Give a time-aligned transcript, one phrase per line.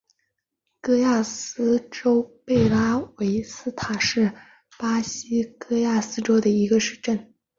[0.81, 4.33] 戈亚斯州贝拉维斯塔是
[4.79, 7.35] 巴西戈亚斯州的一个市镇。